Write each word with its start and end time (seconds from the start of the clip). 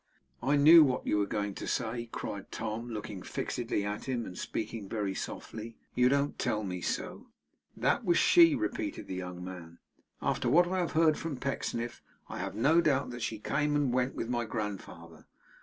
'I 0.41 0.55
knew 0.55 0.83
what 0.83 1.05
you 1.05 1.19
were 1.19 1.27
going 1.27 1.53
to 1.53 1.67
say,' 1.67 2.09
cried 2.11 2.51
Tom, 2.51 2.89
looking 2.89 3.21
fixedly 3.21 3.85
at 3.85 4.05
him, 4.05 4.25
and 4.25 4.35
speaking 4.35 4.89
very 4.89 5.13
softly. 5.13 5.77
'You 5.93 6.09
don't 6.09 6.39
tell 6.39 6.63
me 6.63 6.81
so?' 6.81 7.27
'That 7.77 8.03
was 8.03 8.17
she,' 8.17 8.55
repeated 8.55 9.05
the 9.05 9.13
young 9.13 9.43
man. 9.43 9.77
'After 10.19 10.49
what 10.49 10.67
I 10.67 10.79
have 10.79 10.93
heard 10.93 11.19
from 11.19 11.37
Pecksniff, 11.37 12.01
I 12.29 12.39
have 12.39 12.55
no 12.55 12.81
doubt 12.81 13.11
that 13.11 13.21
she 13.21 13.37
came 13.37 13.75
and 13.75 13.93
went 13.93 14.15
with 14.15 14.27
my 14.27 14.43
grandfather. 14.43 15.27